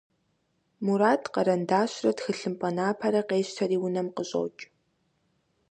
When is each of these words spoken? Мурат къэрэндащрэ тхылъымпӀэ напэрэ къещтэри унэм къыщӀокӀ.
Мурат 0.83 1.23
къэрэндащрэ 1.33 2.11
тхылъымпӀэ 2.17 2.69
напэрэ 2.75 3.21
къещтэри 3.29 3.77
унэм 3.85 4.07
къыщӀокӀ. 4.15 4.61